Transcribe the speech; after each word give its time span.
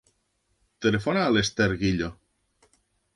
Telefona 0.85 1.21
a 1.25 1.33
l'Esther 1.35 1.67
Guillo. 1.83 2.09